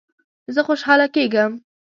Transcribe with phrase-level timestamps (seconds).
[0.53, 1.51] زه خوشحاله کیږم